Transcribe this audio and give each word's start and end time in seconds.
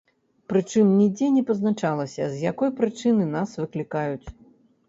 Прычым, 0.51 0.87
нідзе 1.01 1.27
не 1.35 1.43
пазначалася 1.51 2.23
з 2.31 2.35
якой 2.51 2.73
прычыны 2.81 3.29
нас 3.37 3.49
выклікаюць. 3.63 4.27